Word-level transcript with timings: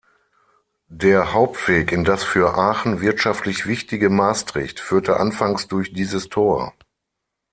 Der 0.95 1.31
Hauptweg 1.31 1.91
in 1.91 2.03
das 2.03 2.23
für 2.23 2.55
Aachen 2.57 3.01
wirtschaftlich 3.01 3.67
wichtige 3.67 4.09
Maastricht 4.09 4.79
führte 4.79 5.17
anfangs 5.19 5.67
durch 5.67 5.93
dieses 5.93 6.27
Tor. 6.29 6.73